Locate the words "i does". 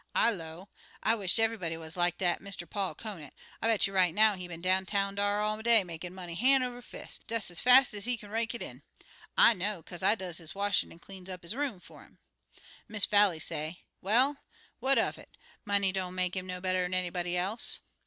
10.01-10.39